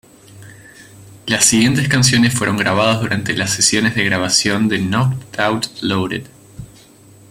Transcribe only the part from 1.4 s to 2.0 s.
siguientes